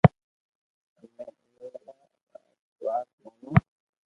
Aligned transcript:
امي 0.97 1.23
اوري 1.23 1.79
ر 1.85 1.87
وات 2.85 3.07
مونو 3.21 3.51